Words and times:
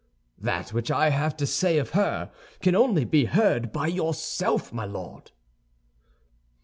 "That 0.39 0.73
which 0.73 0.89
I 0.89 1.09
have 1.11 1.37
to 1.37 1.45
say 1.45 1.77
of 1.77 1.91
her 1.91 2.31
can 2.59 2.73
only 2.75 3.05
be 3.05 3.25
heard 3.25 3.71
by 3.71 3.85
yourself, 3.85 4.73
my 4.73 4.83
Lord!" 4.85 5.29